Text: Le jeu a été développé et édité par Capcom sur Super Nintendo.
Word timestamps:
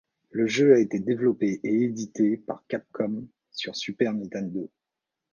Le 0.31 0.47
jeu 0.47 0.73
a 0.73 0.79
été 0.79 0.97
développé 0.97 1.59
et 1.63 1.83
édité 1.83 2.35
par 2.37 2.63
Capcom 2.67 3.27
sur 3.51 3.75
Super 3.75 4.13
Nintendo. 4.13 4.67